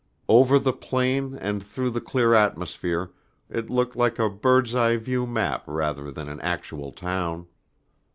[0.27, 3.11] Over the plain and through the clear atmosphere
[3.51, 7.45] it looked like a bird's eye view map rather than an actual town.